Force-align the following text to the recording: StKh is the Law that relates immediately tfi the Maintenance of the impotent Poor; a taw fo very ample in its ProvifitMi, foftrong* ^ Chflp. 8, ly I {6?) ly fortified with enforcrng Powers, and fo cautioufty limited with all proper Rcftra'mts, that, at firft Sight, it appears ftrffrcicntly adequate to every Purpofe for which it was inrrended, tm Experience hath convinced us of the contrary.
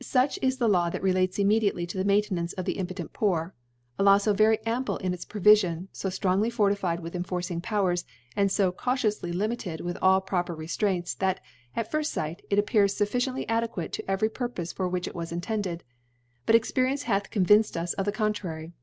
StKh 0.00 0.38
is 0.40 0.58
the 0.58 0.68
Law 0.68 0.88
that 0.88 1.02
relates 1.02 1.36
immediately 1.36 1.84
tfi 1.84 1.94
the 1.94 2.04
Maintenance 2.04 2.52
of 2.52 2.64
the 2.64 2.78
impotent 2.78 3.12
Poor; 3.12 3.56
a 3.98 4.04
taw 4.04 4.16
fo 4.18 4.32
very 4.32 4.64
ample 4.64 4.98
in 4.98 5.12
its 5.12 5.24
ProvifitMi, 5.24 5.48
foftrong* 5.88 6.38
^ 6.38 6.38
Chflp. 6.38 6.38
8, 6.38 6.38
ly 6.38 6.38
I 6.38 6.38
{6?) 6.42 6.42
ly 6.42 6.50
fortified 6.50 7.00
with 7.00 7.14
enforcrng 7.14 7.62
Powers, 7.64 8.04
and 8.36 8.52
fo 8.52 8.70
cautioufty 8.70 9.34
limited 9.34 9.80
with 9.80 9.98
all 10.00 10.20
proper 10.20 10.54
Rcftra'mts, 10.56 11.18
that, 11.18 11.40
at 11.74 11.90
firft 11.90 12.06
Sight, 12.06 12.42
it 12.50 12.60
appears 12.60 12.94
ftrffrcicntly 12.96 13.46
adequate 13.48 13.92
to 13.94 14.08
every 14.08 14.28
Purpofe 14.28 14.72
for 14.72 14.88
which 14.88 15.08
it 15.08 15.16
was 15.16 15.32
inrrended, 15.32 15.80
tm 16.46 16.54
Experience 16.54 17.02
hath 17.02 17.30
convinced 17.30 17.76
us 17.76 17.94
of 17.94 18.04
the 18.04 18.12
contrary. 18.12 18.74